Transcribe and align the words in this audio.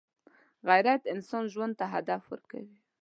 غیرت 0.67 1.01
انسان 1.13 1.43
ژوند 1.53 1.73
ته 1.79 1.85
هدف 1.93 2.21
ورکوي 2.27 2.75